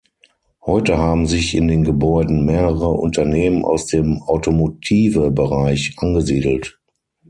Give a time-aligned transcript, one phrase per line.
[0.65, 6.79] Heute haben sich in den Gebäuden mehrere Unternehmen aus dem Automotive-Bereich angesiedelt.